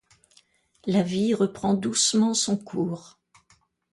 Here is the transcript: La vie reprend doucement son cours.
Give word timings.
La 0.87 1.03
vie 1.03 1.35
reprend 1.35 1.75
doucement 1.75 2.33
son 2.33 2.57
cours. 2.57 3.19